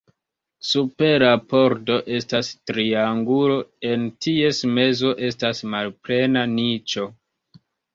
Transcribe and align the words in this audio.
Super 0.69 1.23
la 1.25 1.33
pordo 1.51 1.99
estas 2.21 2.51
triangulo, 2.71 3.61
en 3.93 4.09
ties 4.27 4.65
mezo 4.81 5.17
estas 5.33 5.67
malplena 5.79 6.53
niĉo. 6.61 7.11